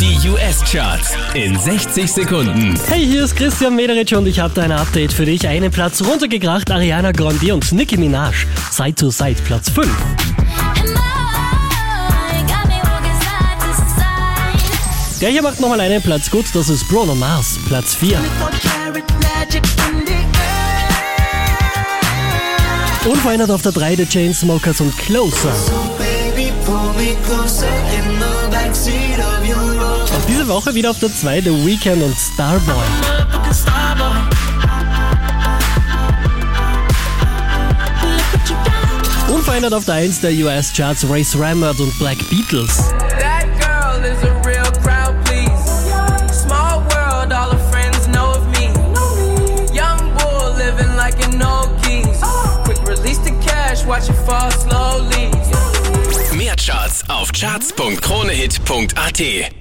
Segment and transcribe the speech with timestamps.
[0.00, 2.78] Die US-Charts in 60 Sekunden.
[2.86, 5.48] Hey, hier ist Christian Mederich und ich habe da ein Update für dich.
[5.48, 8.46] Einen Platz runtergekracht, Ariana Grande und Nicki Minaj.
[8.70, 9.88] Side to Side, Platz 5.
[15.20, 18.20] Der hier macht nochmal einen Platz gut, das ist Bruno Mars, Platz 4.
[23.04, 25.50] Unverändert auf der 3 der Chainsmokers und Closer.
[25.50, 25.98] Auch
[30.48, 32.74] diese Woche wieder auf der 2 The Weekend und Starboy.
[39.28, 42.82] Unverändert auf der 1 der US-Charts Race Rammert und Black Beatles.
[56.32, 59.58] Mehr Charts auf charts.kronehit.at